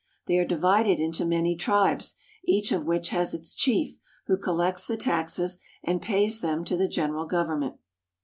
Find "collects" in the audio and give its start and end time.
4.35-4.87